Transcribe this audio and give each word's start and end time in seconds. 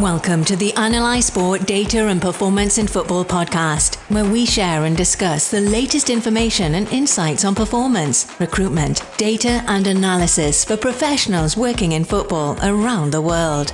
Welcome 0.00 0.44
to 0.44 0.56
the 0.56 0.72
AnalyiSport 0.72 1.64
Data 1.64 2.08
and 2.08 2.20
Performance 2.20 2.76
in 2.76 2.86
Football 2.86 3.24
podcast, 3.24 3.96
where 4.10 4.30
we 4.30 4.44
share 4.44 4.84
and 4.84 4.94
discuss 4.94 5.50
the 5.50 5.62
latest 5.62 6.10
information 6.10 6.74
and 6.74 6.86
insights 6.88 7.46
on 7.46 7.54
performance, 7.54 8.30
recruitment, 8.38 9.00
data, 9.16 9.64
and 9.68 9.86
analysis 9.86 10.66
for 10.66 10.76
professionals 10.76 11.56
working 11.56 11.92
in 11.92 12.04
football 12.04 12.58
around 12.62 13.10
the 13.10 13.22
world. 13.22 13.72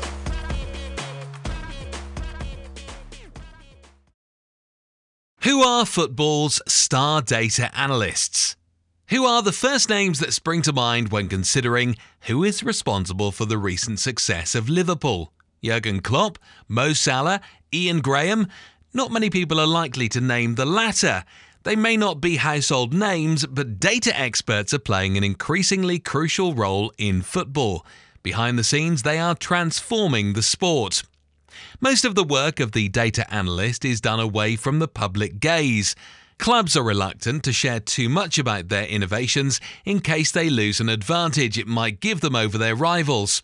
Who 5.40 5.64
are 5.64 5.84
football's 5.84 6.62
star 6.68 7.20
data 7.20 7.76
analysts? 7.76 8.54
Who 9.08 9.24
are 9.24 9.42
the 9.42 9.50
first 9.50 9.90
names 9.90 10.20
that 10.20 10.32
spring 10.32 10.62
to 10.62 10.72
mind 10.72 11.10
when 11.10 11.28
considering 11.28 11.96
who 12.22 12.44
is 12.44 12.62
responsible 12.62 13.32
for 13.32 13.44
the 13.44 13.58
recent 13.58 13.98
success 13.98 14.54
of 14.54 14.68
Liverpool? 14.68 15.32
Jurgen 15.62 16.00
Klopp, 16.00 16.38
Mo 16.68 16.92
Salah, 16.92 17.40
Ian 17.72 18.00
Graham. 18.00 18.48
Not 18.92 19.12
many 19.12 19.30
people 19.30 19.60
are 19.60 19.66
likely 19.66 20.08
to 20.10 20.20
name 20.20 20.56
the 20.56 20.66
latter. 20.66 21.24
They 21.62 21.76
may 21.76 21.96
not 21.96 22.20
be 22.20 22.36
household 22.36 22.92
names, 22.92 23.46
but 23.46 23.78
data 23.78 24.18
experts 24.18 24.74
are 24.74 24.80
playing 24.80 25.16
an 25.16 25.22
increasingly 25.22 26.00
crucial 26.00 26.54
role 26.54 26.92
in 26.98 27.22
football. 27.22 27.86
Behind 28.22 28.58
the 28.58 28.64
scenes, 28.64 29.02
they 29.02 29.18
are 29.18 29.36
transforming 29.36 30.32
the 30.32 30.42
sport. 30.42 31.04
Most 31.80 32.04
of 32.04 32.14
the 32.14 32.24
work 32.24 32.58
of 32.58 32.72
the 32.72 32.88
data 32.88 33.32
analyst 33.32 33.84
is 33.84 34.00
done 34.00 34.20
away 34.20 34.56
from 34.56 34.80
the 34.80 34.88
public 34.88 35.38
gaze. 35.38 35.94
Clubs 36.38 36.76
are 36.76 36.82
reluctant 36.82 37.44
to 37.44 37.52
share 37.52 37.78
too 37.78 38.08
much 38.08 38.38
about 38.38 38.68
their 38.68 38.86
innovations 38.86 39.60
in 39.84 40.00
case 40.00 40.32
they 40.32 40.50
lose 40.50 40.80
an 40.80 40.88
advantage 40.88 41.56
it 41.56 41.68
might 41.68 42.00
give 42.00 42.20
them 42.20 42.34
over 42.34 42.58
their 42.58 42.74
rivals. 42.74 43.42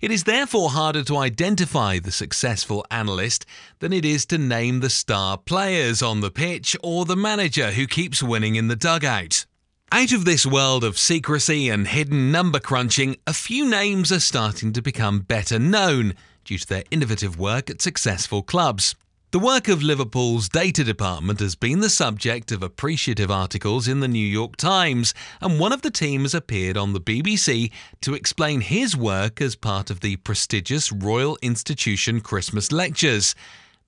It 0.00 0.10
is 0.10 0.24
therefore 0.24 0.70
harder 0.70 1.02
to 1.04 1.16
identify 1.16 1.98
the 1.98 2.12
successful 2.12 2.84
analyst 2.90 3.46
than 3.80 3.92
it 3.92 4.04
is 4.04 4.26
to 4.26 4.38
name 4.38 4.80
the 4.80 4.90
star 4.90 5.38
players 5.38 6.02
on 6.02 6.20
the 6.20 6.30
pitch 6.30 6.76
or 6.82 7.04
the 7.04 7.16
manager 7.16 7.72
who 7.72 7.86
keeps 7.86 8.22
winning 8.22 8.56
in 8.56 8.68
the 8.68 8.76
dugout. 8.76 9.46
Out 9.92 10.12
of 10.12 10.24
this 10.24 10.44
world 10.44 10.82
of 10.82 10.98
secrecy 10.98 11.68
and 11.68 11.86
hidden 11.86 12.32
number 12.32 12.58
crunching, 12.58 13.16
a 13.26 13.32
few 13.32 13.68
names 13.68 14.10
are 14.10 14.20
starting 14.20 14.72
to 14.72 14.82
become 14.82 15.20
better 15.20 15.58
known 15.58 16.14
due 16.44 16.58
to 16.58 16.66
their 16.66 16.84
innovative 16.90 17.38
work 17.38 17.70
at 17.70 17.80
successful 17.80 18.42
clubs. 18.42 18.94
The 19.34 19.40
work 19.40 19.66
of 19.66 19.82
Liverpool's 19.82 20.48
data 20.48 20.84
department 20.84 21.40
has 21.40 21.56
been 21.56 21.80
the 21.80 21.90
subject 21.90 22.52
of 22.52 22.62
appreciative 22.62 23.32
articles 23.32 23.88
in 23.88 23.98
the 23.98 24.06
New 24.06 24.24
York 24.24 24.54
Times, 24.54 25.12
and 25.40 25.58
one 25.58 25.72
of 25.72 25.82
the 25.82 25.90
team 25.90 26.20
has 26.20 26.34
appeared 26.34 26.76
on 26.76 26.92
the 26.92 27.00
BBC 27.00 27.72
to 28.02 28.14
explain 28.14 28.60
his 28.60 28.96
work 28.96 29.40
as 29.40 29.56
part 29.56 29.90
of 29.90 30.02
the 30.02 30.14
prestigious 30.18 30.92
Royal 30.92 31.36
Institution 31.42 32.20
Christmas 32.20 32.70
Lectures. 32.70 33.34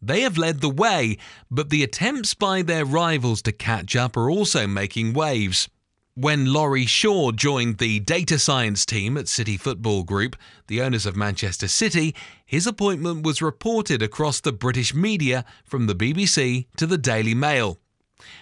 They 0.03 0.23
have 0.23 0.37
led 0.37 0.63
the 0.63 0.69
way, 0.69 1.17
but 1.49 1.71
the 1.71 1.85
attempts 1.85 2.35
by 2.35 2.63
their 2.63 2.85
rivals 2.85 3.41
to 3.43 3.53
catch 3.53 3.95
up 3.95 4.17
are 4.17 4.29
also 4.29 4.67
making 4.67 5.13
waves. 5.13 5.69
When 6.19 6.51
Laurie 6.51 6.87
Shaw 6.87 7.31
joined 7.31 7.77
the 7.77 8.01
data 8.01 8.39
science 8.39 8.87
team 8.87 9.19
at 9.19 9.29
City 9.29 9.59
Football 9.59 10.03
Group, 10.03 10.35
the 10.67 10.81
owners 10.81 11.05
of 11.05 11.15
Manchester 11.15 11.69
City, 11.69 12.15
his 12.47 12.67
appointment 12.67 13.23
was 13.23 13.43
reported 13.43 14.01
across 14.01 14.41
the 14.41 14.51
British 14.51 14.95
media 14.95 15.45
from 15.67 15.87
the 15.87 15.95
BBC 15.95 16.69
to 16.79 16.87
the 16.87 16.97
Daily 16.97 17.35
Mail. 17.35 17.77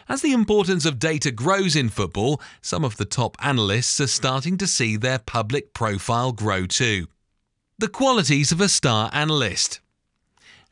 As 0.08 0.22
the 0.22 0.32
importance 0.32 0.84
of 0.84 1.00
data 1.00 1.32
grows 1.32 1.74
in 1.74 1.88
football, 1.88 2.40
some 2.62 2.84
of 2.84 2.96
the 2.96 3.04
top 3.04 3.36
analysts 3.44 4.00
are 4.00 4.06
starting 4.06 4.56
to 4.58 4.68
see 4.68 4.96
their 4.96 5.18
public 5.18 5.74
profile 5.74 6.30
grow 6.30 6.66
too. 6.66 7.08
The 7.80 7.88
qualities 7.88 8.52
of 8.52 8.60
a 8.60 8.68
star 8.68 9.10
analyst. 9.12 9.80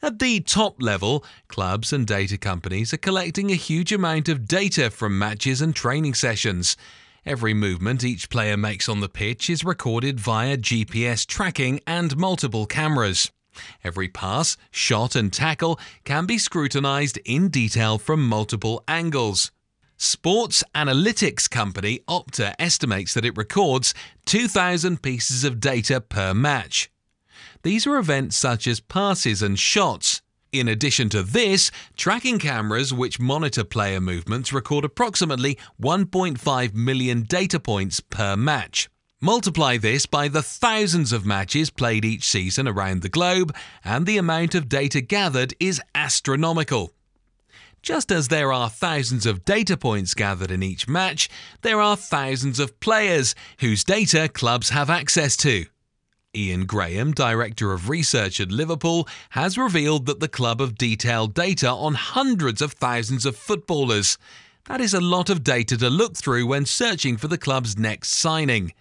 At 0.04 0.18
the 0.18 0.40
top 0.40 0.82
level, 0.82 1.24
clubs 1.46 1.92
and 1.92 2.04
data 2.04 2.36
companies 2.36 2.92
are 2.92 2.96
collecting 2.96 3.52
a 3.52 3.54
huge 3.54 3.92
amount 3.92 4.28
of 4.28 4.48
data 4.48 4.90
from 4.90 5.16
matches 5.16 5.62
and 5.62 5.76
training 5.76 6.14
sessions. 6.14 6.76
Every 7.24 7.54
movement 7.54 8.02
each 8.02 8.28
player 8.28 8.56
makes 8.56 8.88
on 8.88 8.98
the 8.98 9.08
pitch 9.08 9.48
is 9.48 9.64
recorded 9.64 10.18
via 10.18 10.56
GPS 10.56 11.24
tracking 11.24 11.78
and 11.86 12.16
multiple 12.16 12.66
cameras. 12.66 13.30
Every 13.84 14.08
pass, 14.08 14.56
shot, 14.72 15.14
and 15.14 15.32
tackle 15.32 15.78
can 16.02 16.26
be 16.26 16.36
scrutinized 16.36 17.18
in 17.24 17.48
detail 17.48 17.96
from 17.96 18.26
multiple 18.26 18.82
angles. 18.88 19.52
Sports 19.98 20.64
analytics 20.74 21.48
company 21.48 22.00
Opta 22.08 22.54
estimates 22.58 23.14
that 23.14 23.24
it 23.24 23.36
records 23.36 23.94
2,000 24.26 25.00
pieces 25.00 25.44
of 25.44 25.60
data 25.60 26.00
per 26.00 26.34
match. 26.34 26.90
These 27.62 27.86
are 27.86 27.96
events 27.96 28.36
such 28.36 28.66
as 28.66 28.80
passes 28.80 29.40
and 29.40 29.58
shots. 29.58 30.20
In 30.50 30.68
addition 30.68 31.08
to 31.10 31.22
this, 31.22 31.70
tracking 31.96 32.38
cameras 32.38 32.92
which 32.92 33.20
monitor 33.20 33.64
player 33.64 34.00
movements 34.00 34.52
record 34.52 34.84
approximately 34.84 35.56
1.5 35.80 36.74
million 36.74 37.22
data 37.22 37.60
points 37.60 38.00
per 38.00 38.36
match. 38.36 38.90
Multiply 39.20 39.78
this 39.78 40.04
by 40.04 40.26
the 40.26 40.42
thousands 40.42 41.12
of 41.12 41.24
matches 41.24 41.70
played 41.70 42.04
each 42.04 42.28
season 42.28 42.66
around 42.66 43.02
the 43.02 43.08
globe, 43.08 43.54
and 43.84 44.04
the 44.04 44.18
amount 44.18 44.56
of 44.56 44.68
data 44.68 45.00
gathered 45.00 45.54
is 45.60 45.80
astronomical. 45.94 46.92
Just 47.80 48.10
as 48.10 48.28
there 48.28 48.52
are 48.52 48.68
thousands 48.68 49.24
of 49.24 49.44
data 49.44 49.76
points 49.76 50.14
gathered 50.14 50.50
in 50.50 50.62
each 50.62 50.88
match, 50.88 51.28
there 51.62 51.80
are 51.80 51.96
thousands 51.96 52.58
of 52.58 52.78
players 52.80 53.36
whose 53.60 53.84
data 53.84 54.28
clubs 54.28 54.70
have 54.70 54.90
access 54.90 55.36
to. 55.38 55.66
Ian 56.34 56.64
Graham, 56.64 57.12
Director 57.12 57.72
of 57.72 57.90
Research 57.90 58.40
at 58.40 58.50
Liverpool, 58.50 59.06
has 59.30 59.58
revealed 59.58 60.06
that 60.06 60.20
the 60.20 60.28
club 60.28 60.60
have 60.60 60.78
detailed 60.78 61.34
data 61.34 61.68
on 61.68 61.92
hundreds 61.92 62.62
of 62.62 62.72
thousands 62.72 63.26
of 63.26 63.36
footballers. 63.36 64.16
That 64.64 64.80
is 64.80 64.94
a 64.94 65.00
lot 65.00 65.28
of 65.28 65.44
data 65.44 65.76
to 65.76 65.90
look 65.90 66.16
through 66.16 66.46
when 66.46 66.64
searching 66.64 67.18
for 67.18 67.28
the 67.28 67.36
club's 67.36 67.76
next 67.76 68.14
signing. 68.14 68.72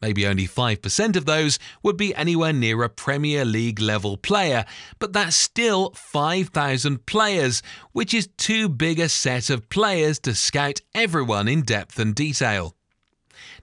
Maybe 0.00 0.24
only 0.28 0.46
5% 0.46 1.16
of 1.16 1.24
those 1.24 1.58
would 1.82 1.96
be 1.96 2.14
anywhere 2.14 2.52
near 2.52 2.84
a 2.84 2.88
Premier 2.88 3.44
League 3.44 3.80
level 3.80 4.16
player, 4.16 4.64
but 5.00 5.12
that's 5.12 5.34
still 5.34 5.90
5,000 5.96 7.04
players, 7.06 7.64
which 7.90 8.14
is 8.14 8.28
too 8.36 8.68
big 8.68 9.00
a 9.00 9.08
set 9.08 9.50
of 9.50 9.68
players 9.68 10.20
to 10.20 10.36
scout 10.36 10.80
everyone 10.94 11.48
in 11.48 11.62
depth 11.62 11.98
and 11.98 12.14
detail. 12.14 12.76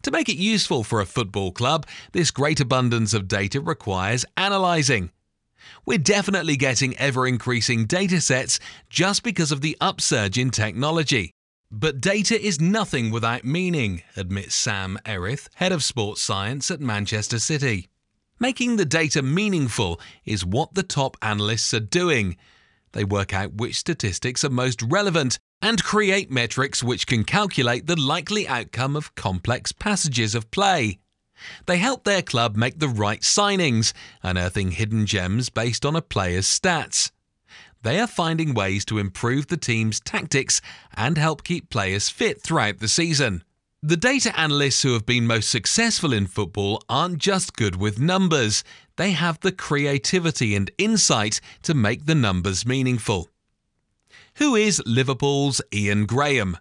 To 0.04 0.12
make 0.12 0.30
it 0.30 0.38
useful 0.38 0.84
for 0.84 1.02
a 1.02 1.06
football 1.06 1.52
club, 1.52 1.86
this 2.14 2.32
great 2.32 2.60
abundance 2.60 3.14
of 3.14 3.28
data 3.28 3.60
requires 3.60 4.26
analysing. 4.38 5.12
We're 5.86 5.98
definitely 5.98 6.56
getting 6.56 6.98
ever 6.98 7.28
increasing 7.28 7.86
data 7.86 8.22
sets 8.22 8.60
just 8.90 9.24
because 9.24 9.52
of 9.52 9.62
the 9.62 9.78
upsurge 9.82 10.38
in 10.38 10.52
technology. 10.52 11.34
But 11.70 12.02
data 12.02 12.40
is 12.42 12.62
nothing 12.62 13.12
without 13.12 13.44
meaning, 13.44 14.02
admits 14.16 14.56
Sam 14.56 14.98
Erith, 15.06 15.50
head 15.56 15.72
of 15.72 15.84
sports 15.84 16.22
science 16.22 16.72
at 16.72 16.80
Manchester 16.80 17.38
City. 17.38 17.90
Making 18.40 18.78
the 18.78 18.86
data 18.86 19.22
meaningful 19.22 20.00
is 20.26 20.46
what 20.46 20.74
the 20.74 20.84
top 20.84 21.18
analysts 21.22 21.74
are 21.74 21.82
doing. 21.82 22.38
They 22.94 23.04
work 23.04 23.34
out 23.34 23.56
which 23.56 23.76
statistics 23.76 24.46
are 24.46 24.50
most 24.50 24.82
relevant 24.82 25.40
and 25.62 25.84
create 25.84 26.32
metrics 26.32 26.84
which 26.84 27.08
can 27.08 27.24
calculate 27.24 27.88
the 27.88 28.00
likely 28.00 28.48
outcome 28.48 28.96
of 28.96 29.16
complex 29.16 29.72
passages 29.72 30.36
of 30.36 30.50
play. 30.52 31.00
They 31.66 31.78
help 31.78 32.04
their 32.04 32.22
club 32.22 32.56
make 32.56 32.80
the 32.80 32.88
right 32.88 33.22
signings, 33.22 33.94
unearthing 34.24 34.72
hidden 34.72 35.06
gems 35.06 35.50
based 35.50 35.86
on 35.86 35.96
a 35.96 36.02
player's 36.02 36.48
stats. 36.48 37.12
They 37.82 38.00
are 38.00 38.08
finding 38.08 38.54
ways 38.54 38.84
to 38.86 38.98
improve 38.98 39.48
the 39.48 39.58
team's 39.58 40.02
tactics 40.02 40.62
and 40.96 41.18
help 41.18 41.44
keep 41.44 41.70
players 41.70 42.10
fit 42.10 42.42
throughout 42.42 42.80
the 42.80 42.90
season. 42.90 43.44
The 43.82 43.96
data 43.96 44.38
analysts 44.38 44.82
who 44.82 44.92
have 44.92 45.06
been 45.06 45.26
most 45.26 45.50
successful 45.50 46.12
in 46.12 46.28
football 46.28 46.84
aren't 46.90 47.20
just 47.20 47.56
good 47.56 47.78
with 47.78 47.98
numbers, 47.98 48.66
they 48.98 49.12
have 49.12 49.40
the 49.40 49.54
creativity 49.54 50.54
and 50.54 50.70
insight 50.78 51.40
to 51.64 51.74
make 51.74 52.06
the 52.06 52.16
numbers 52.16 52.66
meaningful. 52.66 53.30
Who 54.40 54.56
is 54.56 54.82
Liverpool's 54.86 55.62
Ian 55.74 56.06
Graham? 56.06 56.56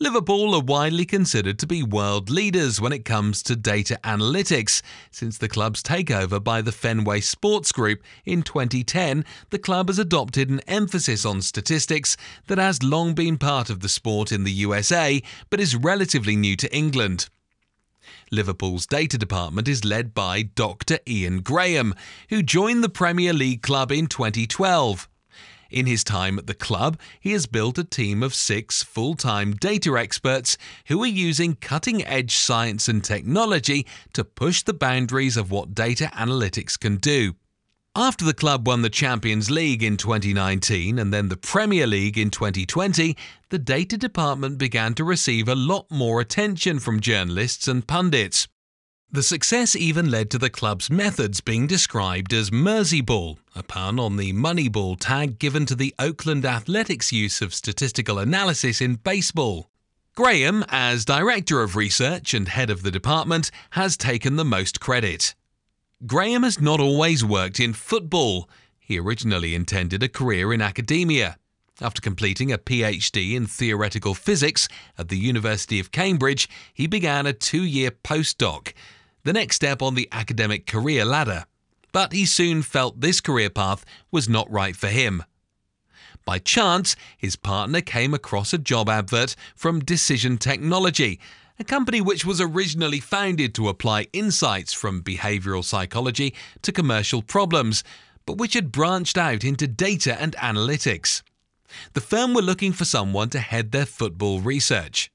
Liverpool 0.00 0.54
are 0.54 0.62
widely 0.62 1.04
considered 1.04 1.58
to 1.58 1.66
be 1.66 1.82
world 1.82 2.30
leaders 2.30 2.80
when 2.80 2.90
it 2.90 3.04
comes 3.04 3.42
to 3.42 3.54
data 3.54 4.00
analytics. 4.02 4.80
Since 5.10 5.36
the 5.36 5.48
club's 5.48 5.82
takeover 5.82 6.42
by 6.42 6.62
the 6.62 6.72
Fenway 6.72 7.20
Sports 7.20 7.70
Group 7.70 8.02
in 8.24 8.42
2010, 8.42 9.26
the 9.50 9.58
club 9.58 9.88
has 9.88 9.98
adopted 9.98 10.48
an 10.48 10.60
emphasis 10.60 11.26
on 11.26 11.42
statistics 11.42 12.16
that 12.46 12.56
has 12.56 12.82
long 12.82 13.12
been 13.12 13.36
part 13.36 13.68
of 13.68 13.80
the 13.80 13.88
sport 13.90 14.32
in 14.32 14.44
the 14.44 14.52
USA 14.52 15.20
but 15.50 15.60
is 15.60 15.76
relatively 15.76 16.34
new 16.34 16.56
to 16.56 16.74
England. 16.74 17.28
Liverpool's 18.30 18.86
data 18.86 19.18
department 19.18 19.68
is 19.68 19.84
led 19.84 20.14
by 20.14 20.40
Dr. 20.40 20.98
Ian 21.06 21.42
Graham, 21.42 21.94
who 22.30 22.42
joined 22.42 22.82
the 22.82 22.88
Premier 22.88 23.34
League 23.34 23.60
club 23.60 23.92
in 23.92 24.06
2012. 24.06 25.09
In 25.70 25.86
his 25.86 26.02
time 26.02 26.38
at 26.38 26.46
the 26.46 26.54
club, 26.54 26.98
he 27.20 27.32
has 27.32 27.46
built 27.46 27.78
a 27.78 27.84
team 27.84 28.22
of 28.22 28.34
six 28.34 28.82
full 28.82 29.14
time 29.14 29.54
data 29.54 29.96
experts 29.96 30.58
who 30.86 31.02
are 31.02 31.06
using 31.06 31.54
cutting 31.54 32.04
edge 32.04 32.34
science 32.34 32.88
and 32.88 33.04
technology 33.04 33.86
to 34.12 34.24
push 34.24 34.62
the 34.62 34.74
boundaries 34.74 35.36
of 35.36 35.50
what 35.50 35.74
data 35.74 36.10
analytics 36.14 36.78
can 36.78 36.96
do. 36.96 37.34
After 37.96 38.24
the 38.24 38.34
club 38.34 38.68
won 38.68 38.82
the 38.82 38.90
Champions 38.90 39.50
League 39.50 39.82
in 39.82 39.96
2019 39.96 40.98
and 40.98 41.12
then 41.12 41.28
the 41.28 41.36
Premier 41.36 41.88
League 41.88 42.16
in 42.16 42.30
2020, 42.30 43.16
the 43.48 43.58
data 43.58 43.96
department 43.96 44.58
began 44.58 44.94
to 44.94 45.04
receive 45.04 45.48
a 45.48 45.56
lot 45.56 45.90
more 45.90 46.20
attention 46.20 46.78
from 46.78 47.00
journalists 47.00 47.66
and 47.66 47.86
pundits. 47.86 48.46
The 49.12 49.24
success 49.24 49.74
even 49.74 50.08
led 50.08 50.30
to 50.30 50.38
the 50.38 50.48
club's 50.48 50.88
methods 50.88 51.40
being 51.40 51.66
described 51.66 52.32
as 52.32 52.52
Mersey-ball, 52.52 53.40
a 53.56 53.64
pun 53.64 53.98
on 53.98 54.16
the 54.16 54.32
Moneyball 54.32 54.96
tag 55.00 55.40
given 55.40 55.66
to 55.66 55.74
the 55.74 55.92
Oakland 55.98 56.44
Athletics' 56.44 57.10
use 57.10 57.42
of 57.42 57.52
statistical 57.52 58.20
analysis 58.20 58.80
in 58.80 58.94
baseball. 58.94 59.68
Graham, 60.14 60.64
as 60.68 61.04
Director 61.04 61.60
of 61.60 61.74
Research 61.74 62.34
and 62.34 62.46
head 62.46 62.70
of 62.70 62.84
the 62.84 62.92
department, 62.92 63.50
has 63.70 63.96
taken 63.96 64.36
the 64.36 64.44
most 64.44 64.78
credit. 64.78 65.34
Graham 66.06 66.44
has 66.44 66.60
not 66.60 66.78
always 66.78 67.24
worked 67.24 67.58
in 67.58 67.72
football. 67.72 68.48
He 68.78 69.00
originally 69.00 69.56
intended 69.56 70.04
a 70.04 70.08
career 70.08 70.52
in 70.52 70.62
academia. 70.62 71.36
After 71.80 72.00
completing 72.00 72.52
a 72.52 72.58
PhD 72.58 73.34
in 73.34 73.48
theoretical 73.48 74.14
physics 74.14 74.68
at 74.96 75.08
the 75.08 75.18
University 75.18 75.80
of 75.80 75.90
Cambridge, 75.90 76.48
he 76.72 76.86
began 76.86 77.26
a 77.26 77.32
two 77.32 77.64
year 77.64 77.90
postdoc, 77.90 78.72
the 79.24 79.32
next 79.32 79.56
step 79.56 79.82
on 79.82 79.94
the 79.94 80.08
academic 80.12 80.66
career 80.66 81.04
ladder. 81.04 81.46
But 81.92 82.12
he 82.12 82.24
soon 82.24 82.62
felt 82.62 83.00
this 83.00 83.20
career 83.20 83.50
path 83.50 83.84
was 84.10 84.28
not 84.28 84.50
right 84.50 84.76
for 84.76 84.88
him. 84.88 85.24
By 86.24 86.38
chance, 86.38 86.96
his 87.16 87.36
partner 87.36 87.80
came 87.80 88.14
across 88.14 88.52
a 88.52 88.58
job 88.58 88.88
advert 88.88 89.34
from 89.56 89.80
Decision 89.80 90.38
Technology, 90.38 91.18
a 91.58 91.64
company 91.64 92.00
which 92.00 92.24
was 92.24 92.40
originally 92.40 93.00
founded 93.00 93.54
to 93.54 93.68
apply 93.68 94.06
insights 94.12 94.72
from 94.72 95.02
behavioral 95.02 95.64
psychology 95.64 96.34
to 96.62 96.72
commercial 96.72 97.22
problems, 97.22 97.82
but 98.26 98.38
which 98.38 98.54
had 98.54 98.72
branched 98.72 99.18
out 99.18 99.44
into 99.44 99.66
data 99.66 100.20
and 100.20 100.36
analytics. 100.36 101.22
The 101.92 102.00
firm 102.00 102.34
were 102.34 102.42
looking 102.42 102.72
for 102.72 102.84
someone 102.84 103.30
to 103.30 103.40
head 103.40 103.72
their 103.72 103.86
football 103.86 104.40
research. 104.40 105.10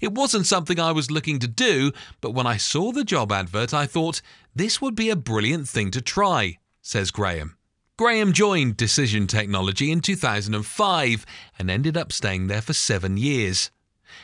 It 0.00 0.12
wasn't 0.12 0.46
something 0.46 0.78
I 0.80 0.92
was 0.92 1.10
looking 1.10 1.38
to 1.40 1.48
do, 1.48 1.92
but 2.20 2.32
when 2.32 2.46
I 2.46 2.56
saw 2.56 2.92
the 2.92 3.04
job 3.04 3.32
advert, 3.32 3.72
I 3.74 3.86
thought 3.86 4.22
this 4.54 4.80
would 4.80 4.94
be 4.94 5.10
a 5.10 5.16
brilliant 5.16 5.68
thing 5.68 5.90
to 5.92 6.00
try, 6.00 6.58
says 6.82 7.10
Graham. 7.10 7.56
Graham 7.96 8.32
joined 8.32 8.76
Decision 8.76 9.26
Technology 9.26 9.90
in 9.90 10.00
2005 10.00 11.26
and 11.58 11.70
ended 11.70 11.96
up 11.96 12.12
staying 12.12 12.46
there 12.46 12.62
for 12.62 12.72
seven 12.72 13.16
years. 13.16 13.70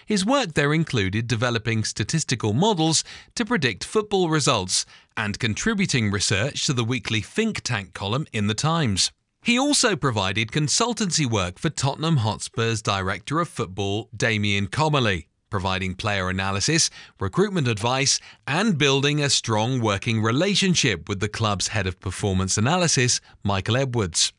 His 0.06 0.24
work 0.24 0.54
there 0.54 0.72
included 0.72 1.26
developing 1.26 1.84
statistical 1.84 2.52
models 2.52 3.04
to 3.34 3.44
predict 3.44 3.84
football 3.84 4.28
results 4.28 4.86
and 5.16 5.38
contributing 5.38 6.10
research 6.10 6.66
to 6.66 6.72
the 6.72 6.84
weekly 6.84 7.20
think 7.20 7.62
tank 7.62 7.94
column 7.94 8.26
in 8.32 8.46
The 8.46 8.54
Times. 8.54 9.12
He 9.42 9.58
also 9.58 9.94
provided 9.94 10.52
consultancy 10.52 11.30
work 11.30 11.58
for 11.58 11.68
Tottenham 11.68 12.18
Hotspur's 12.18 12.80
Director 12.80 13.40
of 13.40 13.48
Football, 13.48 14.08
Damien 14.16 14.68
Comolli, 14.68 15.26
providing 15.54 15.94
player 15.94 16.28
analysis, 16.30 16.90
recruitment 17.20 17.68
advice, 17.68 18.18
and 18.44 18.76
building 18.76 19.22
a 19.22 19.30
strong 19.30 19.80
working 19.80 20.20
relationship 20.20 21.08
with 21.08 21.20
the 21.20 21.28
club's 21.28 21.68
head 21.68 21.86
of 21.86 22.00
performance 22.00 22.58
analysis, 22.58 23.20
Michael 23.44 23.76
Edwards. 23.76 24.32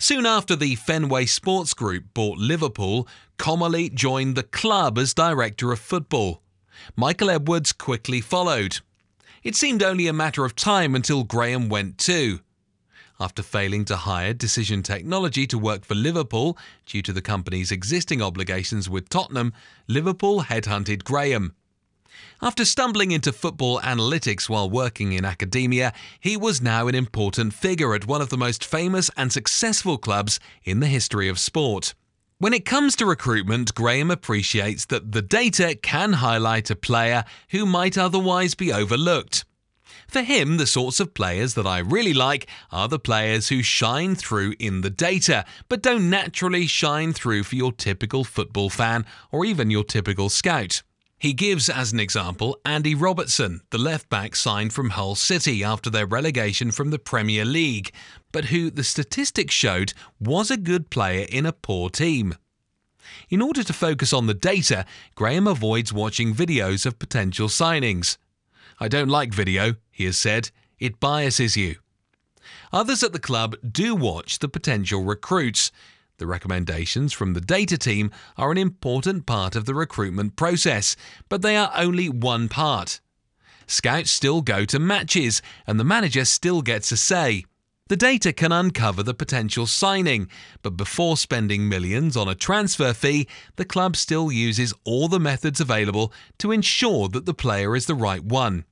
Soon 0.00 0.26
after 0.26 0.56
the 0.56 0.74
Fenway 0.74 1.26
Sports 1.26 1.74
Group 1.74 2.06
bought 2.12 2.38
Liverpool, 2.38 3.06
Comolli 3.38 3.94
joined 3.94 4.34
the 4.34 4.42
club 4.42 4.98
as 4.98 5.14
director 5.14 5.70
of 5.70 5.78
football. 5.78 6.42
Michael 6.96 7.30
Edwards 7.30 7.70
quickly 7.70 8.20
followed. 8.20 8.80
It 9.44 9.54
seemed 9.54 9.80
only 9.80 10.08
a 10.08 10.12
matter 10.12 10.44
of 10.44 10.56
time 10.56 10.96
until 10.96 11.22
Graham 11.22 11.68
went 11.68 11.98
too. 11.98 12.40
After 13.22 13.44
failing 13.44 13.84
to 13.84 13.94
hire 13.94 14.32
Decision 14.34 14.82
Technology 14.82 15.46
to 15.46 15.56
work 15.56 15.84
for 15.84 15.94
Liverpool 15.94 16.58
due 16.86 17.02
to 17.02 17.12
the 17.12 17.22
company's 17.22 17.70
existing 17.70 18.20
obligations 18.20 18.90
with 18.90 19.08
Tottenham, 19.08 19.52
Liverpool 19.86 20.42
headhunted 20.42 21.04
Graham. 21.04 21.54
After 22.42 22.64
stumbling 22.64 23.12
into 23.12 23.32
football 23.32 23.78
analytics 23.78 24.48
while 24.48 24.68
working 24.68 25.12
in 25.12 25.24
academia, 25.24 25.92
he 26.18 26.36
was 26.36 26.60
now 26.60 26.88
an 26.88 26.96
important 26.96 27.54
figure 27.54 27.94
at 27.94 28.08
one 28.08 28.20
of 28.20 28.30
the 28.30 28.36
most 28.36 28.64
famous 28.64 29.08
and 29.16 29.32
successful 29.32 29.98
clubs 29.98 30.40
in 30.64 30.80
the 30.80 30.88
history 30.88 31.28
of 31.28 31.38
sport. 31.38 31.94
When 32.38 32.52
it 32.52 32.64
comes 32.64 32.96
to 32.96 33.06
recruitment, 33.06 33.72
Graham 33.76 34.10
appreciates 34.10 34.86
that 34.86 35.12
the 35.12 35.22
data 35.22 35.78
can 35.80 36.14
highlight 36.14 36.70
a 36.70 36.74
player 36.74 37.24
who 37.50 37.66
might 37.66 37.96
otherwise 37.96 38.56
be 38.56 38.72
overlooked. 38.72 39.44
For 40.08 40.22
him, 40.22 40.56
the 40.56 40.66
sorts 40.66 41.00
of 41.00 41.14
players 41.14 41.54
that 41.54 41.66
I 41.66 41.78
really 41.78 42.14
like 42.14 42.48
are 42.70 42.88
the 42.88 42.98
players 42.98 43.48
who 43.48 43.62
shine 43.62 44.14
through 44.14 44.54
in 44.58 44.80
the 44.80 44.90
data, 44.90 45.44
but 45.68 45.82
don't 45.82 46.10
naturally 46.10 46.66
shine 46.66 47.12
through 47.12 47.44
for 47.44 47.56
your 47.56 47.72
typical 47.72 48.24
football 48.24 48.70
fan 48.70 49.06
or 49.30 49.44
even 49.44 49.70
your 49.70 49.84
typical 49.84 50.28
scout. 50.28 50.82
He 51.22 51.32
gives 51.34 51.68
as 51.68 51.92
an 51.92 52.00
example 52.00 52.58
Andy 52.64 52.96
Robertson, 52.96 53.60
the 53.70 53.78
left 53.78 54.08
back 54.08 54.34
signed 54.34 54.72
from 54.72 54.90
Hull 54.90 55.14
City 55.14 55.62
after 55.62 55.88
their 55.88 56.04
relegation 56.04 56.72
from 56.72 56.90
the 56.90 56.98
Premier 56.98 57.44
League, 57.44 57.92
but 58.32 58.46
who 58.46 58.70
the 58.70 58.82
statistics 58.82 59.54
showed 59.54 59.92
was 60.18 60.50
a 60.50 60.56
good 60.56 60.90
player 60.90 61.24
in 61.28 61.46
a 61.46 61.52
poor 61.52 61.90
team. 61.90 62.34
In 63.30 63.40
order 63.40 63.62
to 63.62 63.72
focus 63.72 64.12
on 64.12 64.26
the 64.26 64.34
data, 64.34 64.84
Graham 65.14 65.46
avoids 65.46 65.92
watching 65.92 66.34
videos 66.34 66.86
of 66.86 66.98
potential 66.98 67.46
signings. 67.46 68.16
I 68.82 68.88
don't 68.88 69.08
like 69.08 69.32
video, 69.32 69.76
he 69.92 70.06
has 70.06 70.18
said, 70.18 70.50
it 70.80 70.98
biases 70.98 71.56
you. 71.56 71.76
Others 72.72 73.04
at 73.04 73.12
the 73.12 73.20
club 73.20 73.54
do 73.62 73.94
watch 73.94 74.40
the 74.40 74.48
potential 74.48 75.04
recruits, 75.04 75.70
the 76.18 76.26
recommendations 76.26 77.12
from 77.12 77.34
the 77.34 77.40
data 77.40 77.78
team 77.78 78.10
are 78.36 78.50
an 78.50 78.58
important 78.58 79.24
part 79.24 79.54
of 79.54 79.66
the 79.66 79.74
recruitment 79.76 80.34
process, 80.34 80.96
but 81.28 81.42
they 81.42 81.56
are 81.56 81.70
only 81.76 82.08
one 82.08 82.48
part. 82.48 83.00
Scouts 83.68 84.10
still 84.10 84.42
go 84.42 84.64
to 84.64 84.80
matches, 84.80 85.42
and 85.64 85.78
the 85.78 85.84
manager 85.84 86.24
still 86.24 86.60
gets 86.60 86.90
a 86.90 86.96
say. 86.96 87.44
The 87.86 87.96
data 87.96 88.32
can 88.32 88.50
uncover 88.50 89.04
the 89.04 89.14
potential 89.14 89.68
signing, 89.68 90.28
but 90.60 90.76
before 90.76 91.16
spending 91.16 91.68
millions 91.68 92.16
on 92.16 92.26
a 92.26 92.34
transfer 92.34 92.92
fee, 92.92 93.28
the 93.54 93.64
club 93.64 93.94
still 93.94 94.32
uses 94.32 94.74
all 94.82 95.06
the 95.06 95.20
methods 95.20 95.60
available 95.60 96.12
to 96.38 96.50
ensure 96.50 97.06
that 97.10 97.26
the 97.26 97.34
player 97.34 97.76
is 97.76 97.86
the 97.86 97.94
right 97.94 98.24
one. 98.24 98.64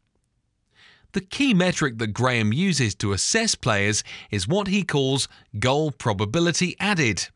The 1.12 1.21
key 1.21 1.55
metric 1.55 1.99
that 1.99 2.09
Graham 2.09 2.53
uses 2.53 2.95
to 2.97 3.12
assess 3.12 3.55
players 3.55 4.05
is 4.31 4.46
what 4.46 4.69
he 4.69 4.84
calls 4.84 5.29
goal 5.58 5.91
probability 5.91 6.77
added. 6.79 7.29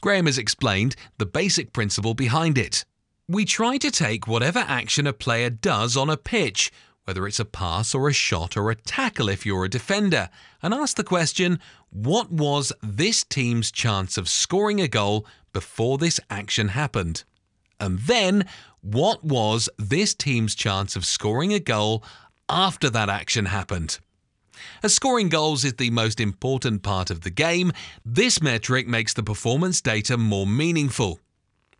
Graham 0.00 0.26
has 0.26 0.36
explained 0.36 0.96
the 1.18 1.26
basic 1.26 1.72
principle 1.72 2.14
behind 2.14 2.58
it. 2.58 2.84
We 3.28 3.44
try 3.44 3.78
to 3.78 3.90
take 3.90 4.26
whatever 4.26 4.58
action 4.60 5.06
a 5.06 5.12
player 5.12 5.48
does 5.48 5.96
on 5.96 6.10
a 6.10 6.16
pitch, 6.16 6.70
whether 7.04 7.26
it's 7.26 7.40
a 7.40 7.44
pass 7.44 7.94
or 7.94 8.08
a 8.08 8.12
shot 8.12 8.56
or 8.56 8.70
a 8.70 8.74
tackle 8.74 9.28
if 9.28 9.46
you're 9.46 9.64
a 9.64 9.70
defender, 9.70 10.28
and 10.62 10.74
ask 10.74 10.96
the 10.96 11.04
question 11.04 11.58
what 11.90 12.30
was 12.30 12.72
this 12.82 13.24
team's 13.24 13.70
chance 13.72 14.18
of 14.18 14.28
scoring 14.28 14.80
a 14.80 14.88
goal 14.88 15.26
before 15.52 15.96
this 15.96 16.20
action 16.28 16.68
happened? 16.68 17.24
And 17.80 18.00
then, 18.00 18.46
what 18.82 19.24
was 19.24 19.68
this 19.78 20.14
team's 20.14 20.54
chance 20.54 20.94
of 20.96 21.06
scoring 21.06 21.54
a 21.54 21.60
goal 21.60 22.04
after 22.50 22.90
that 22.90 23.08
action 23.08 23.46
happened? 23.46 23.98
As 24.82 24.94
scoring 24.94 25.28
goals 25.28 25.64
is 25.64 25.74
the 25.74 25.90
most 25.90 26.20
important 26.20 26.82
part 26.82 27.10
of 27.10 27.22
the 27.22 27.30
game, 27.30 27.72
this 28.04 28.42
metric 28.42 28.86
makes 28.86 29.14
the 29.14 29.22
performance 29.22 29.80
data 29.80 30.16
more 30.16 30.46
meaningful. 30.46 31.20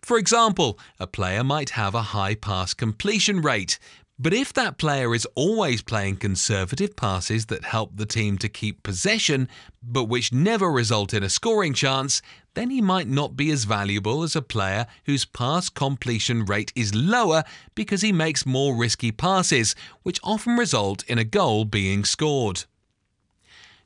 For 0.02 0.16
example, 0.16 0.78
a 0.98 1.06
player 1.06 1.44
might 1.44 1.70
have 1.70 1.94
a 1.94 2.02
high 2.02 2.34
pass 2.34 2.72
completion 2.72 3.42
rate, 3.42 3.78
but 4.18 4.34
if 4.34 4.52
that 4.52 4.76
player 4.76 5.14
is 5.14 5.26
always 5.34 5.80
playing 5.82 6.16
conservative 6.16 6.94
passes 6.94 7.46
that 7.46 7.64
help 7.64 7.96
the 7.96 8.04
team 8.06 8.36
to 8.38 8.50
keep 8.50 8.82
possession, 8.82 9.48
but 9.82 10.04
which 10.04 10.32
never 10.32 10.70
result 10.70 11.14
in 11.14 11.22
a 11.22 11.30
scoring 11.30 11.72
chance, 11.72 12.20
then 12.54 12.70
he 12.70 12.80
might 12.80 13.08
not 13.08 13.36
be 13.36 13.50
as 13.50 13.64
valuable 13.64 14.22
as 14.22 14.34
a 14.34 14.42
player 14.42 14.86
whose 15.04 15.24
pass 15.24 15.68
completion 15.68 16.44
rate 16.44 16.72
is 16.74 16.94
lower 16.94 17.44
because 17.74 18.02
he 18.02 18.12
makes 18.12 18.44
more 18.44 18.74
risky 18.74 19.12
passes, 19.12 19.74
which 20.02 20.20
often 20.22 20.56
result 20.56 21.04
in 21.04 21.18
a 21.18 21.24
goal 21.24 21.64
being 21.64 22.04
scored. 22.04 22.64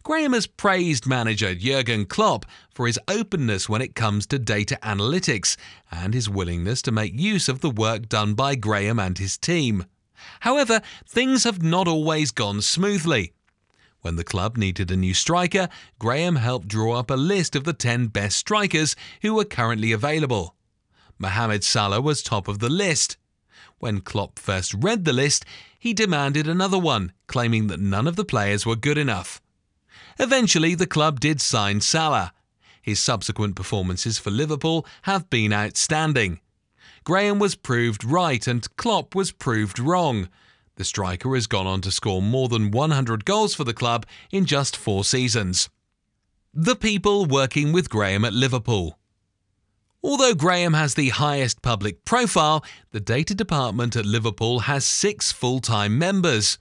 Graham 0.02 0.34
has 0.34 0.46
praised 0.46 1.06
manager 1.06 1.54
Jurgen 1.54 2.04
Klopp 2.04 2.44
for 2.74 2.86
his 2.86 2.98
openness 3.08 3.70
when 3.70 3.80
it 3.80 3.94
comes 3.94 4.26
to 4.26 4.38
data 4.38 4.78
analytics 4.82 5.56
and 5.90 6.12
his 6.12 6.28
willingness 6.28 6.82
to 6.82 6.92
make 6.92 7.18
use 7.18 7.48
of 7.48 7.60
the 7.60 7.70
work 7.70 8.08
done 8.08 8.34
by 8.34 8.54
Graham 8.54 8.98
and 8.98 9.16
his 9.16 9.38
team. 9.38 9.86
However, 10.40 10.82
things 11.08 11.44
have 11.44 11.62
not 11.62 11.88
always 11.88 12.32
gone 12.32 12.60
smoothly. 12.60 13.32
When 14.04 14.16
the 14.16 14.22
club 14.22 14.58
needed 14.58 14.90
a 14.90 14.96
new 14.96 15.14
striker, 15.14 15.70
Graham 15.98 16.36
helped 16.36 16.68
draw 16.68 16.98
up 16.98 17.10
a 17.10 17.14
list 17.14 17.56
of 17.56 17.64
the 17.64 17.72
10 17.72 18.08
best 18.08 18.36
strikers 18.36 18.94
who 19.22 19.32
were 19.32 19.46
currently 19.46 19.92
available. 19.92 20.56
Mohamed 21.18 21.64
Salah 21.64 22.02
was 22.02 22.22
top 22.22 22.46
of 22.46 22.58
the 22.58 22.68
list. 22.68 23.16
When 23.78 24.02
Klopp 24.02 24.38
first 24.38 24.74
read 24.74 25.06
the 25.06 25.14
list, 25.14 25.46
he 25.78 25.94
demanded 25.94 26.46
another 26.46 26.78
one, 26.78 27.14
claiming 27.28 27.68
that 27.68 27.80
none 27.80 28.06
of 28.06 28.16
the 28.16 28.26
players 28.26 28.66
were 28.66 28.76
good 28.76 28.98
enough. 28.98 29.40
Eventually, 30.18 30.74
the 30.74 30.86
club 30.86 31.18
did 31.18 31.40
sign 31.40 31.80
Salah. 31.80 32.34
His 32.82 33.00
subsequent 33.00 33.56
performances 33.56 34.18
for 34.18 34.30
Liverpool 34.30 34.84
have 35.04 35.30
been 35.30 35.50
outstanding. 35.50 36.40
Graham 37.04 37.38
was 37.38 37.54
proved 37.54 38.04
right 38.04 38.46
and 38.46 38.76
Klopp 38.76 39.14
was 39.14 39.32
proved 39.32 39.78
wrong. 39.78 40.28
The 40.76 40.84
striker 40.84 41.34
has 41.34 41.46
gone 41.46 41.66
on 41.66 41.80
to 41.82 41.90
score 41.92 42.20
more 42.20 42.48
than 42.48 42.70
100 42.72 43.24
goals 43.24 43.54
for 43.54 43.64
the 43.64 43.72
club 43.72 44.06
in 44.32 44.44
just 44.44 44.76
four 44.76 45.04
seasons. 45.04 45.68
The 46.52 46.74
people 46.74 47.26
working 47.26 47.72
with 47.72 47.90
Graham 47.90 48.24
at 48.24 48.32
Liverpool. 48.32 48.98
Although 50.02 50.34
Graham 50.34 50.74
has 50.74 50.94
the 50.94 51.08
highest 51.10 51.62
public 51.62 52.04
profile, 52.04 52.64
the 52.90 53.00
data 53.00 53.34
department 53.34 53.96
at 53.96 54.04
Liverpool 54.04 54.60
has 54.60 54.84
six 54.84 55.32
full 55.32 55.60
time 55.60 55.96
members. 55.96 56.58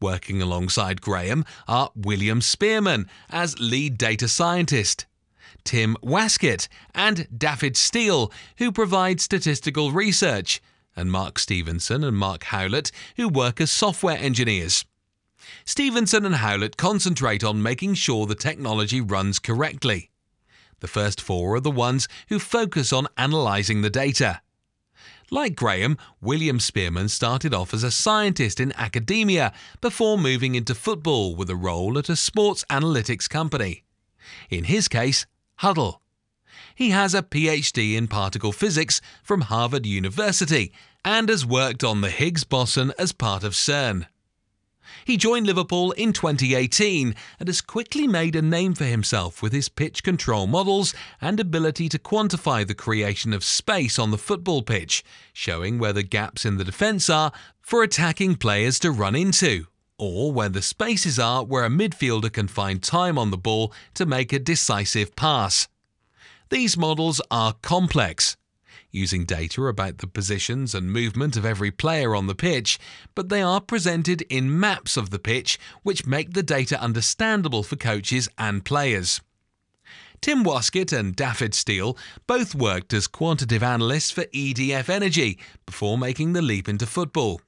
Working 0.00 0.42
alongside 0.42 1.00
Graham 1.00 1.44
are 1.66 1.90
William 1.94 2.40
Spearman 2.40 3.08
as 3.30 3.58
lead 3.58 3.96
data 3.96 4.28
scientist, 4.28 5.06
Tim 5.62 5.96
Waskett 6.02 6.68
and 6.94 7.26
David 7.36 7.76
Steele, 7.76 8.30
who 8.58 8.70
provide 8.70 9.20
statistical 9.20 9.92
research, 9.92 10.60
and 10.96 11.10
Mark 11.10 11.38
Stevenson 11.38 12.04
and 12.04 12.16
Mark 12.16 12.44
Howlett, 12.44 12.90
who 13.16 13.28
work 13.28 13.60
as 13.60 13.70
software 13.70 14.18
engineers. 14.18 14.84
Stevenson 15.64 16.24
and 16.24 16.36
Howlett 16.36 16.76
concentrate 16.76 17.44
on 17.44 17.62
making 17.62 17.94
sure 17.94 18.26
the 18.26 18.34
technology 18.34 19.00
runs 19.00 19.38
correctly. 19.38 20.10
The 20.80 20.88
first 20.88 21.20
four 21.20 21.54
are 21.54 21.60
the 21.60 21.70
ones 21.70 22.08
who 22.28 22.38
focus 22.38 22.92
on 22.92 23.08
analysing 23.16 23.82
the 23.82 23.90
data. 23.90 24.40
Like 25.30 25.56
Graham, 25.56 25.96
William 26.20 26.60
Spearman 26.60 27.08
started 27.08 27.54
off 27.54 27.72
as 27.72 27.82
a 27.82 27.90
scientist 27.90 28.60
in 28.60 28.72
academia 28.76 29.52
before 29.80 30.18
moving 30.18 30.54
into 30.54 30.74
football 30.74 31.34
with 31.34 31.48
a 31.48 31.56
role 31.56 31.98
at 31.98 32.08
a 32.08 32.16
sports 32.16 32.64
analytics 32.70 33.28
company. 33.28 33.84
In 34.50 34.64
his 34.64 34.88
case, 34.88 35.26
Hudl. 35.60 36.00
He 36.74 36.90
has 36.90 37.14
a 37.14 37.22
PhD 37.22 37.94
in 37.96 38.08
particle 38.08 38.50
physics 38.50 39.00
from 39.22 39.42
Harvard 39.42 39.86
University 39.86 40.72
and 41.04 41.28
has 41.28 41.46
worked 41.46 41.84
on 41.84 42.00
the 42.00 42.10
Higgs 42.10 42.42
boson 42.42 42.92
as 42.98 43.12
part 43.12 43.44
of 43.44 43.52
CERN. 43.52 44.06
He 45.04 45.16
joined 45.16 45.46
Liverpool 45.46 45.92
in 45.92 46.12
2018 46.12 47.14
and 47.38 47.48
has 47.48 47.60
quickly 47.60 48.08
made 48.08 48.34
a 48.34 48.42
name 48.42 48.74
for 48.74 48.84
himself 48.84 49.40
with 49.40 49.52
his 49.52 49.68
pitch 49.68 50.02
control 50.02 50.46
models 50.46 50.94
and 51.20 51.38
ability 51.38 51.88
to 51.90 51.98
quantify 51.98 52.66
the 52.66 52.74
creation 52.74 53.32
of 53.32 53.44
space 53.44 53.98
on 53.98 54.10
the 54.10 54.18
football 54.18 54.62
pitch, 54.62 55.04
showing 55.32 55.78
where 55.78 55.92
the 55.92 56.02
gaps 56.02 56.44
in 56.44 56.56
the 56.56 56.64
defence 56.64 57.08
are 57.08 57.32
for 57.60 57.82
attacking 57.82 58.34
players 58.34 58.78
to 58.80 58.90
run 58.90 59.14
into, 59.14 59.66
or 59.96 60.32
where 60.32 60.48
the 60.48 60.62
spaces 60.62 61.18
are 61.18 61.44
where 61.44 61.64
a 61.64 61.70
midfielder 61.70 62.32
can 62.32 62.48
find 62.48 62.82
time 62.82 63.18
on 63.18 63.30
the 63.30 63.38
ball 63.38 63.72
to 63.94 64.04
make 64.06 64.32
a 64.32 64.38
decisive 64.38 65.14
pass. 65.16 65.68
These 66.50 66.76
models 66.76 67.20
are 67.30 67.54
complex, 67.62 68.36
using 68.90 69.24
data 69.24 69.64
about 69.64 69.98
the 69.98 70.06
positions 70.06 70.74
and 70.74 70.92
movement 70.92 71.36
of 71.36 71.44
every 71.44 71.70
player 71.70 72.14
on 72.14 72.26
the 72.26 72.34
pitch, 72.34 72.78
but 73.14 73.28
they 73.28 73.42
are 73.42 73.60
presented 73.60 74.22
in 74.22 74.58
maps 74.58 74.96
of 74.96 75.10
the 75.10 75.18
pitch 75.18 75.58
which 75.82 76.06
make 76.06 76.32
the 76.32 76.42
data 76.42 76.80
understandable 76.80 77.62
for 77.62 77.76
coaches 77.76 78.28
and 78.38 78.64
players. 78.64 79.20
Tim 80.20 80.44
Waskett 80.44 80.92
and 80.96 81.14
David 81.14 81.54
Steele 81.54 81.98
both 82.26 82.54
worked 82.54 82.94
as 82.94 83.06
quantitative 83.06 83.62
analysts 83.62 84.10
for 84.10 84.24
EDF 84.24 84.88
Energy 84.88 85.38
before 85.66 85.98
making 85.98 86.32
the 86.32 86.40
leap 86.40 86.68
into 86.68 86.86
football. 86.86 87.40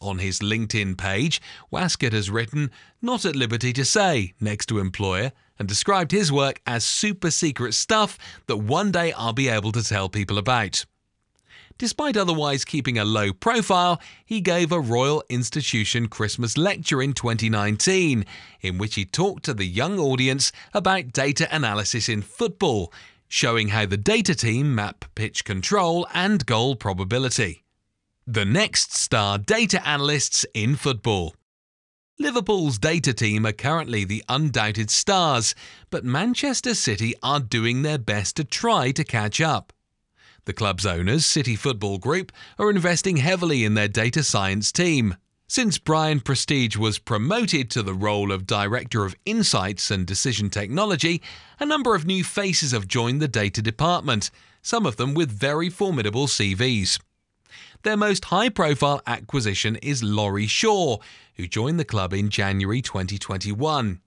On 0.00 0.18
his 0.18 0.40
LinkedIn 0.40 0.96
page, 0.96 1.40
Waskett 1.72 2.12
has 2.12 2.30
written, 2.30 2.70
Not 3.02 3.24
at 3.24 3.36
liberty 3.36 3.72
to 3.74 3.84
say, 3.84 4.34
next 4.40 4.66
to 4.66 4.78
employer, 4.78 5.32
and 5.58 5.68
described 5.68 6.12
his 6.12 6.32
work 6.32 6.60
as 6.66 6.84
super 6.84 7.30
secret 7.30 7.74
stuff 7.74 8.18
that 8.46 8.58
one 8.58 8.90
day 8.90 9.12
I'll 9.12 9.32
be 9.32 9.48
able 9.48 9.72
to 9.72 9.82
tell 9.82 10.08
people 10.08 10.38
about. 10.38 10.84
Despite 11.78 12.16
otherwise 12.16 12.64
keeping 12.64 12.96
a 12.96 13.04
low 13.04 13.34
profile, 13.34 14.00
he 14.24 14.40
gave 14.40 14.72
a 14.72 14.80
Royal 14.80 15.22
Institution 15.28 16.08
Christmas 16.08 16.56
lecture 16.56 17.02
in 17.02 17.12
2019, 17.12 18.24
in 18.62 18.78
which 18.78 18.94
he 18.94 19.04
talked 19.04 19.44
to 19.44 19.52
the 19.52 19.66
young 19.66 19.98
audience 19.98 20.52
about 20.72 21.12
data 21.12 21.46
analysis 21.54 22.08
in 22.08 22.22
football, 22.22 22.90
showing 23.28 23.68
how 23.68 23.84
the 23.84 23.98
data 23.98 24.34
team 24.34 24.74
map 24.74 25.04
pitch 25.14 25.44
control 25.44 26.06
and 26.14 26.46
goal 26.46 26.76
probability. 26.76 27.62
The 28.26 28.46
next 28.46 28.96
star 28.96 29.36
data 29.36 29.86
analysts 29.86 30.46
in 30.54 30.76
football. 30.76 31.34
Liverpool's 32.18 32.78
data 32.78 33.12
team 33.12 33.44
are 33.44 33.52
currently 33.52 34.02
the 34.02 34.24
undoubted 34.26 34.88
stars, 34.88 35.54
but 35.90 36.02
Manchester 36.02 36.74
City 36.74 37.14
are 37.22 37.40
doing 37.40 37.82
their 37.82 37.98
best 37.98 38.36
to 38.36 38.44
try 38.44 38.90
to 38.92 39.04
catch 39.04 39.38
up. 39.38 39.70
The 40.46 40.54
club's 40.54 40.86
owners, 40.86 41.26
City 41.26 41.56
Football 41.56 41.98
Group, 41.98 42.32
are 42.58 42.70
investing 42.70 43.18
heavily 43.18 43.64
in 43.64 43.74
their 43.74 43.88
data 43.88 44.22
science 44.22 44.72
team. 44.72 45.16
Since 45.46 45.76
Brian 45.76 46.20
Prestidge 46.20 46.78
was 46.78 46.98
promoted 46.98 47.70
to 47.72 47.82
the 47.82 47.94
role 47.94 48.32
of 48.32 48.46
Director 48.46 49.04
of 49.04 49.14
Insights 49.26 49.90
and 49.90 50.06
Decision 50.06 50.48
Technology, 50.48 51.20
a 51.60 51.66
number 51.66 51.94
of 51.94 52.06
new 52.06 52.24
faces 52.24 52.72
have 52.72 52.88
joined 52.88 53.20
the 53.20 53.28
data 53.28 53.60
department, 53.60 54.30
some 54.62 54.86
of 54.86 54.96
them 54.96 55.12
with 55.12 55.30
very 55.30 55.68
formidable 55.68 56.28
CVs. 56.28 56.98
Their 57.82 57.96
most 57.96 58.26
high 58.26 58.48
profile 58.48 59.00
acquisition 59.06 59.76
is 59.76 60.02
Laurie 60.02 60.46
Shaw, 60.46 60.98
who 61.36 61.46
joined 61.46 61.78
the 61.78 61.84
club 61.84 62.12
in 62.12 62.30
January 62.30 62.82
2021. 62.82 64.00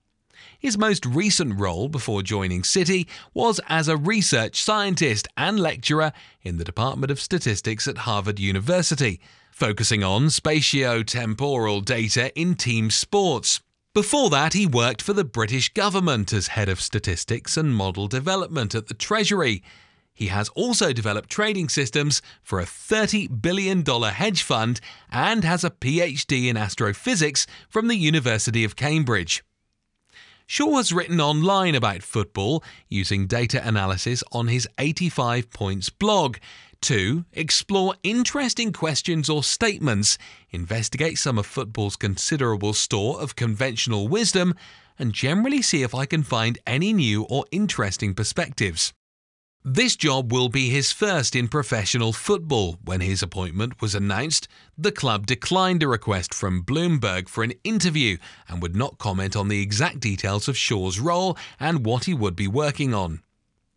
His 0.58 0.76
most 0.76 1.06
recent 1.06 1.58
role 1.58 1.88
before 1.88 2.22
joining 2.22 2.64
City 2.64 3.06
was 3.32 3.60
as 3.68 3.88
a 3.88 3.96
research 3.96 4.62
scientist 4.62 5.28
and 5.36 5.58
lecturer 5.58 6.12
in 6.42 6.58
the 6.58 6.64
Department 6.64 7.10
of 7.10 7.20
Statistics 7.20 7.86
at 7.88 7.98
Harvard 7.98 8.38
University, 8.38 9.20
focusing 9.50 10.02
on 10.02 10.26
spatio-temporal 10.26 11.80
data 11.82 12.32
in 12.38 12.54
team 12.54 12.90
sports. 12.90 13.60
Before 13.94 14.30
that, 14.30 14.52
he 14.52 14.66
worked 14.66 15.02
for 15.02 15.12
the 15.12 15.24
British 15.24 15.72
government 15.72 16.32
as 16.32 16.48
head 16.48 16.68
of 16.68 16.80
statistics 16.80 17.56
and 17.56 17.74
model 17.74 18.06
development 18.06 18.74
at 18.74 18.86
the 18.88 18.94
Treasury. 18.94 19.62
He 20.12 20.26
has 20.26 20.48
also 20.50 20.92
developed 20.92 21.30
trading 21.30 21.68
systems 21.68 22.20
for 22.42 22.60
a 22.60 22.64
$30 22.64 23.40
billion 23.40 23.84
hedge 23.84 24.42
fund 24.42 24.80
and 25.10 25.44
has 25.44 25.64
a 25.64 25.70
PhD 25.70 26.48
in 26.48 26.56
astrophysics 26.56 27.46
from 27.68 27.88
the 27.88 27.96
University 27.96 28.64
of 28.64 28.76
Cambridge. 28.76 29.42
Shaw 30.46 30.78
has 30.78 30.92
written 30.92 31.20
online 31.20 31.76
about 31.76 32.02
football 32.02 32.64
using 32.88 33.28
data 33.28 33.64
analysis 33.64 34.24
on 34.32 34.48
his 34.48 34.68
85 34.78 35.48
Points 35.50 35.90
blog 35.90 36.38
to 36.80 37.24
explore 37.32 37.94
interesting 38.02 38.72
questions 38.72 39.28
or 39.28 39.44
statements, 39.44 40.18
investigate 40.50 41.18
some 41.18 41.38
of 41.38 41.46
football's 41.46 41.96
considerable 41.96 42.72
store 42.72 43.20
of 43.20 43.36
conventional 43.36 44.08
wisdom, 44.08 44.54
and 44.98 45.12
generally 45.12 45.62
see 45.62 45.82
if 45.82 45.94
I 45.94 46.04
can 46.04 46.22
find 46.22 46.58
any 46.66 46.92
new 46.92 47.22
or 47.24 47.44
interesting 47.52 48.14
perspectives. 48.14 48.92
This 49.64 49.94
job 49.94 50.32
will 50.32 50.48
be 50.48 50.70
his 50.70 50.90
first 50.90 51.36
in 51.36 51.46
professional 51.46 52.14
football. 52.14 52.78
When 52.82 53.02
his 53.02 53.22
appointment 53.22 53.82
was 53.82 53.94
announced, 53.94 54.48
the 54.78 54.90
club 54.90 55.26
declined 55.26 55.82
a 55.82 55.88
request 55.88 56.32
from 56.32 56.64
Bloomberg 56.64 57.28
for 57.28 57.44
an 57.44 57.52
interview 57.62 58.16
and 58.48 58.62
would 58.62 58.74
not 58.74 58.96
comment 58.96 59.36
on 59.36 59.48
the 59.48 59.60
exact 59.60 60.00
details 60.00 60.48
of 60.48 60.56
Shaw's 60.56 60.98
role 60.98 61.36
and 61.58 61.84
what 61.84 62.04
he 62.04 62.14
would 62.14 62.36
be 62.36 62.48
working 62.48 62.94
on. 62.94 63.20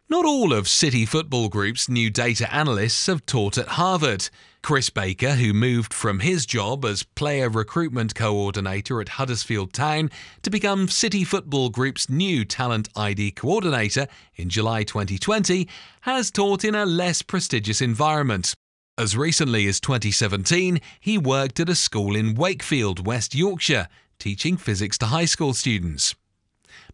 Not 0.08 0.24
all 0.24 0.54
of 0.54 0.70
City 0.70 1.06
Football 1.06 1.50
Group's 1.50 1.90
new 1.90 2.10
data 2.10 2.54
analysts 2.54 3.08
have 3.08 3.26
taught 3.26 3.58
at 3.58 3.68
Harvard. 3.68 4.30
Chris 4.64 4.90
Baker, 4.90 5.36
who 5.36 5.54
moved 5.54 5.94
from 5.94 6.22
his 6.22 6.46
job 6.46 6.86
as 6.86 7.04
player 7.04 7.50
recruitment 7.50 8.16
coordinator 8.16 9.02
at 9.02 9.10
Huddersfield 9.10 9.74
Town 9.74 10.10
to 10.42 10.50
become 10.50 10.88
City 10.88 11.26
Football 11.26 11.70
Group's 11.70 12.10
new 12.10 12.46
talent 12.46 12.88
ID 12.96 13.32
coordinator 13.32 14.08
in 14.38 14.48
July 14.48 14.84
2020, 14.84 15.68
has 16.02 16.32
taught 16.32 16.64
in 16.64 16.76
a 16.76 16.86
less 16.86 17.22
prestigious 17.22 17.82
environment. 17.82 18.54
As 18.98 19.18
recently 19.18 19.68
as 19.68 19.82
2017, 19.82 20.80
he 20.98 21.18
worked 21.18 21.60
at 21.60 21.68
a 21.68 21.76
school 21.76 22.16
in 22.16 22.34
Wakefield, 22.34 23.06
West 23.06 23.36
Yorkshire, 23.36 23.90
teaching 24.18 24.56
physics 24.56 24.98
to 25.00 25.08
high 25.08 25.26
school 25.26 25.54
students. 25.54 26.16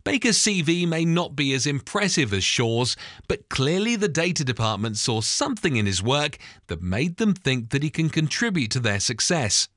Baker's 0.03 0.38
CV 0.38 0.88
may 0.88 1.06
not 1.06 1.36
be 1.36 1.53
as 1.53 1.68
impressive 1.68 2.34
as 2.34 2.44
Shaw's, 2.44 2.96
but 3.27 3.50
clearly 3.50 3.96
the 3.96 4.08
data 4.08 4.44
department 4.44 4.98
saw 4.98 5.22
something 5.22 5.75
in 5.75 5.86
his 5.86 6.01
work 6.01 6.38
that 6.68 6.82
made 6.82 7.18
them 7.18 7.34
think 7.34 7.70
that 7.70 7.84
he 7.84 7.89
can 7.89 8.10
contribute 8.10 8.72
to 8.72 8.79
their 8.79 9.00
success. 9.00 9.68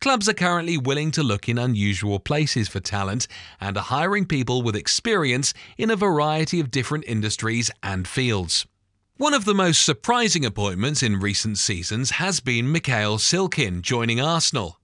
Clubs 0.00 0.28
are 0.28 0.34
currently 0.34 0.76
willing 0.76 1.10
to 1.10 1.22
look 1.22 1.48
in 1.48 1.58
unusual 1.58 2.20
places 2.20 2.68
for 2.68 2.80
talent 2.80 3.26
and 3.60 3.76
are 3.76 3.84
hiring 3.84 4.26
people 4.26 4.62
with 4.62 4.76
experience 4.76 5.54
in 5.78 5.90
a 5.90 5.96
variety 5.96 6.60
of 6.60 6.70
different 6.70 7.04
industries 7.06 7.70
and 7.82 8.06
fields. 8.06 8.66
One 9.16 9.32
of 9.32 9.46
the 9.46 9.54
most 9.54 9.82
surprising 9.82 10.44
appointments 10.44 11.02
in 11.02 11.18
recent 11.18 11.56
seasons 11.56 12.10
has 12.12 12.40
been 12.40 12.70
Mikhail 12.70 13.18
Silkin 13.18 13.80
joining 13.80 14.20
Arsenal. 14.20 14.78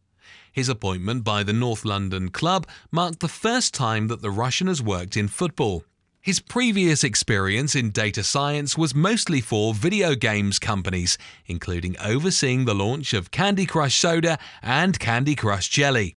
His 0.52 0.68
appointment 0.68 1.24
by 1.24 1.42
the 1.42 1.54
North 1.54 1.84
London 1.84 2.28
club 2.28 2.66
marked 2.90 3.20
the 3.20 3.28
first 3.28 3.72
time 3.72 4.08
that 4.08 4.20
the 4.20 4.30
Russian 4.30 4.66
has 4.66 4.82
worked 4.82 5.16
in 5.16 5.28
football. 5.28 5.84
His 6.20 6.40
previous 6.40 7.02
experience 7.02 7.74
in 7.74 7.90
data 7.90 8.22
science 8.22 8.76
was 8.76 8.94
mostly 8.94 9.40
for 9.40 9.72
video 9.72 10.14
games 10.14 10.58
companies, 10.58 11.16
including 11.46 11.96
overseeing 11.98 12.66
the 12.66 12.74
launch 12.74 13.14
of 13.14 13.30
Candy 13.30 13.64
Crush 13.64 13.98
Soda 13.98 14.38
and 14.62 15.00
Candy 15.00 15.34
Crush 15.34 15.68
Jelly. 15.70 16.14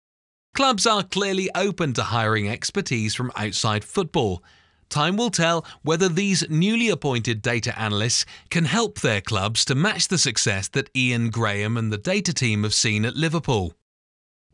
Clubs 0.53 0.85
are 0.85 1.01
clearly 1.01 1.49
open 1.55 1.93
to 1.93 2.03
hiring 2.03 2.47
expertise 2.47 3.15
from 3.15 3.31
outside 3.35 3.83
football. 3.83 4.43
Time 4.89 5.17
will 5.17 5.31
tell 5.31 5.65
whether 5.81 6.07
these 6.07 6.47
newly 6.49 6.89
appointed 6.89 7.41
data 7.41 7.77
analysts 7.79 8.25
can 8.49 8.65
help 8.65 8.99
their 8.99 9.21
clubs 9.21 9.65
to 9.65 9.75
match 9.75 10.09
the 10.09 10.17
success 10.17 10.67
that 10.67 10.89
Ian 10.95 11.29
Graham 11.29 11.77
and 11.77 11.91
the 11.91 11.97
data 11.97 12.33
team 12.33 12.63
have 12.63 12.73
seen 12.73 13.05
at 13.05 13.15
Liverpool. 13.15 13.73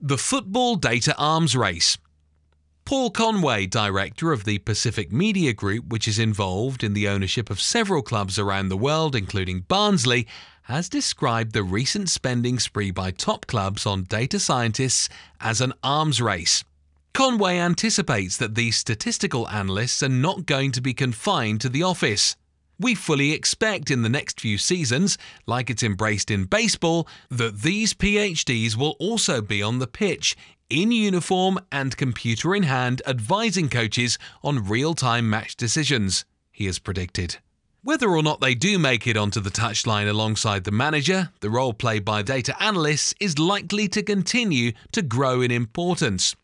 The 0.04 0.18
Football 0.18 0.78
Data 0.78 1.16
Arms 1.16 1.56
Race 1.56 2.00
Paul 2.86 3.12
Conway, 3.12 3.68
director 3.68 4.32
of 4.32 4.46
the 4.46 4.58
Pacific 4.58 5.12
Media 5.12 5.54
Group, 5.54 5.90
which 5.90 6.08
is 6.08 6.18
involved 6.18 6.84
in 6.84 6.94
the 6.94 7.08
ownership 7.08 7.52
of 7.52 7.62
several 7.62 8.02
clubs 8.02 8.40
around 8.40 8.70
the 8.70 8.78
world, 8.78 9.16
including 9.16 9.60
Barnsley, 9.60 10.26
has 10.64 10.90
described 10.90 11.54
the 11.54 11.62
recent 11.62 12.10
spending 12.10 12.58
spree 12.58 12.90
by 12.90 13.12
top 13.12 13.46
clubs 13.46 13.86
on 13.86 14.06
data 14.06 14.40
scientists 14.40 15.08
as 15.40 15.62
an 15.62 15.72
arms 15.84 16.20
race. 16.20 16.64
Conway 17.14 17.60
anticipates 17.60 18.38
that 18.38 18.56
these 18.56 18.78
statistical 18.78 19.48
analysts 19.50 20.02
are 20.02 20.10
not 20.10 20.48
going 20.48 20.72
to 20.72 20.82
be 20.82 20.96
confined 20.96 21.62
to 21.62 21.70
the 21.70 21.84
office. 21.84 22.36
We 22.82 22.96
fully 22.96 23.32
expect 23.32 23.92
in 23.92 24.02
the 24.02 24.10
next 24.10 24.42
few 24.42 24.58
seasons, 24.58 25.20
like 25.46 25.70
it's 25.70 25.84
embraced 25.84 26.32
in 26.32 26.46
baseball, 26.46 27.08
that 27.30 27.62
these 27.62 27.94
PhDs 27.94 28.76
will 28.76 28.96
also 29.00 29.40
be 29.40 29.62
on 29.62 29.78
the 29.78 29.86
pitch 29.86 30.36
in 30.68 30.92
uniform 30.92 31.60
and 31.72 31.96
computer 31.96 32.56
in 32.56 32.64
hand 32.64 33.04
advising 33.06 33.70
coaches 33.70 34.18
on 34.44 34.68
real 34.68 34.96
time 34.96 35.30
match 35.30 35.56
decisions, 35.56 36.26
he 36.52 36.66
has 36.66 36.80
predicted. 36.80 37.38
Whether 37.84 38.10
or 38.10 38.24
not 38.24 38.42
they 38.42 38.56
do 38.56 38.80
make 38.80 39.06
it 39.06 39.18
onto 39.18 39.42
the 39.42 39.52
touchline 39.52 40.10
alongside 40.10 40.64
the 40.64 40.72
manager, 40.72 41.30
the 41.42 41.52
role 41.52 41.74
played 41.74 42.04
by 42.04 42.24
data 42.24 42.56
analysts 42.60 43.14
is 43.20 43.38
likely 43.38 43.88
to 43.90 44.02
continue 44.02 44.72
to 44.92 45.04
grow 45.04 45.42
in 45.42 45.52
importance. 45.52 46.36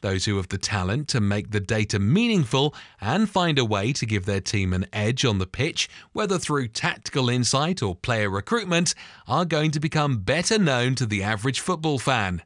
Those 0.00 0.24
who 0.24 0.36
have 0.36 0.48
the 0.48 0.58
talent 0.58 1.08
to 1.08 1.20
make 1.20 1.50
the 1.50 1.60
data 1.60 1.98
meaningful 1.98 2.74
and 3.00 3.28
find 3.28 3.58
a 3.58 3.64
way 3.64 3.92
to 3.94 4.06
give 4.06 4.24
their 4.24 4.40
team 4.40 4.72
an 4.72 4.86
edge 4.92 5.24
on 5.24 5.38
the 5.38 5.46
pitch, 5.46 5.88
whether 6.12 6.38
through 6.38 6.68
tactical 6.68 7.28
insight 7.28 7.82
or 7.82 7.94
player 7.94 8.30
recruitment, 8.30 8.94
are 9.26 9.44
going 9.44 9.70
to 9.72 9.80
become 9.80 10.18
better 10.18 10.58
known 10.58 10.94
to 10.96 11.06
the 11.06 11.22
average 11.22 11.60
football 11.60 11.98
fan. 11.98 12.42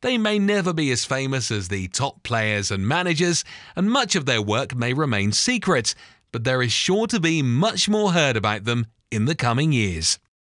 They 0.00 0.18
may 0.18 0.38
never 0.38 0.72
be 0.72 0.90
as 0.90 1.04
famous 1.04 1.50
as 1.50 1.68
the 1.68 1.86
top 1.88 2.24
players 2.24 2.70
and 2.70 2.86
managers, 2.86 3.44
and 3.76 3.90
much 3.90 4.16
of 4.16 4.26
their 4.26 4.42
work 4.42 4.74
may 4.74 4.92
remain 4.92 5.30
secret, 5.30 5.94
but 6.32 6.42
there 6.42 6.60
is 6.60 6.72
sure 6.72 7.06
to 7.06 7.20
be 7.20 7.40
much 7.40 7.88
more 7.88 8.12
heard 8.12 8.36
about 8.36 8.64
them 8.64 8.86
in 9.12 9.26
the 9.26 9.36
coming 9.36 9.70
years. 9.70 10.18